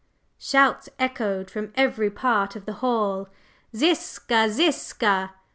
Shouts 0.39 0.89
echoed 0.97 1.51
from 1.51 1.71
every 1.75 2.09
part 2.09 2.55
of 2.55 2.65
the 2.65 2.73
hall: 2.81 3.29
"Ziska! 3.75 4.49
Ziska!" 4.49 5.35